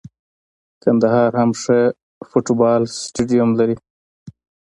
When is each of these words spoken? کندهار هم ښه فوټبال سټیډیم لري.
کندهار 0.83 1.31
هم 1.39 1.49
ښه 1.61 1.79
فوټبال 2.29 2.81
سټیډیم 3.01 3.49
لري. 3.59 3.77